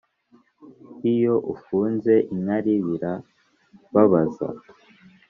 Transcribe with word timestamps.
iyo 1.13 1.35
ufunze 1.53 2.13
inkari 2.33 2.73
bira 2.85 3.13
babaza 3.93 4.47